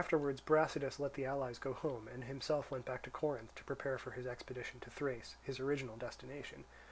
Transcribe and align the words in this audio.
Afterwards 0.03 0.41
Brasidas 0.41 0.99
let 0.99 1.13
the 1.13 1.25
allies 1.27 1.59
go 1.59 1.73
home, 1.73 2.07
and 2.11 2.23
himself 2.23 2.71
went 2.71 2.85
back 2.85 3.03
to 3.03 3.11
Corinth, 3.11 3.53
to 3.53 3.63
prepare 3.63 3.99
for 3.99 4.09
his 4.09 4.25
expedition 4.25 4.79
to 4.79 4.89
Thrace, 4.89 5.35
his 5.43 5.59
original 5.59 5.95
destination. 5.95 6.63